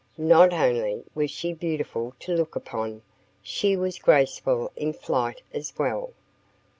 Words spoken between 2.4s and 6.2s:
upon. She was graceful in flight as well.